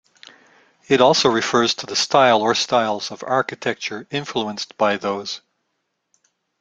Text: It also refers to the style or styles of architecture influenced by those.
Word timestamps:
It 0.87 0.99
also 0.99 1.29
refers 1.29 1.75
to 1.75 1.85
the 1.85 1.95
style 1.95 2.41
or 2.41 2.55
styles 2.55 3.11
of 3.11 3.21
architecture 3.23 4.07
influenced 4.09 4.75
by 4.75 4.97
those. 4.97 5.41